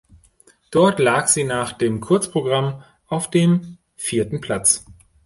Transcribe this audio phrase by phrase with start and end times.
[0.71, 4.83] Dort lag sie nach dem Kurzprogramm auf dem vierten Platz.